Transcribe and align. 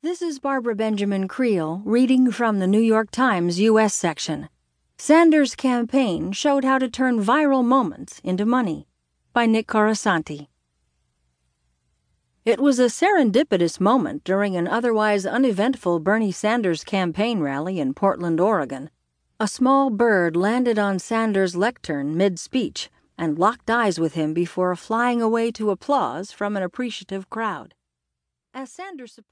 This 0.00 0.22
is 0.22 0.38
Barbara 0.38 0.76
Benjamin 0.76 1.26
Creel 1.26 1.82
reading 1.84 2.30
from 2.30 2.60
the 2.60 2.68
New 2.68 2.78
York 2.78 3.10
Times 3.10 3.58
U.S. 3.58 3.92
section. 3.92 4.48
Sanders' 4.96 5.56
campaign 5.56 6.30
showed 6.30 6.62
how 6.62 6.78
to 6.78 6.88
turn 6.88 7.20
viral 7.20 7.64
moments 7.64 8.20
into 8.22 8.46
money 8.46 8.86
by 9.32 9.46
Nick 9.46 9.66
Corasaniti. 9.66 10.46
It 12.44 12.60
was 12.60 12.78
a 12.78 12.84
serendipitous 12.84 13.80
moment 13.80 14.22
during 14.22 14.54
an 14.54 14.68
otherwise 14.68 15.26
uneventful 15.26 15.98
Bernie 15.98 16.30
Sanders 16.30 16.84
campaign 16.84 17.40
rally 17.40 17.80
in 17.80 17.92
Portland, 17.92 18.38
Oregon. 18.38 18.90
A 19.40 19.48
small 19.48 19.90
bird 19.90 20.36
landed 20.36 20.78
on 20.78 21.00
Sanders' 21.00 21.56
lectern 21.56 22.16
mid 22.16 22.38
speech 22.38 22.88
and 23.18 23.36
locked 23.36 23.68
eyes 23.68 23.98
with 23.98 24.14
him 24.14 24.32
before 24.32 24.76
flying 24.76 25.20
away 25.20 25.50
to 25.50 25.70
applause 25.70 26.30
from 26.30 26.56
an 26.56 26.62
appreciative 26.62 27.28
crowd. 27.28 27.74
As 28.54 28.72
Sanders' 28.72 29.12
support 29.12 29.28